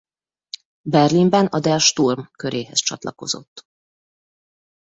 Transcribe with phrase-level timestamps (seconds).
[0.93, 3.67] Berlinben a Der Sturm köréhez csatlakozott.